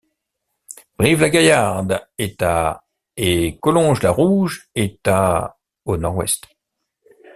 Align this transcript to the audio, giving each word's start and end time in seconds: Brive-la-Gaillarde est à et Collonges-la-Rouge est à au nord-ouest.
Brive-la-Gaillarde 0.97 2.01
est 2.17 2.41
à 2.41 2.83
et 3.17 3.59
Collonges-la-Rouge 3.61 4.67
est 4.73 5.07
à 5.07 5.59
au 5.85 5.95
nord-ouest. 5.95 6.47